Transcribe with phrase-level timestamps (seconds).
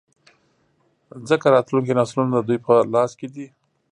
[1.27, 3.47] ځـکـه راتـلونکي نـسلونه د دوي پـه لاس کـې دي.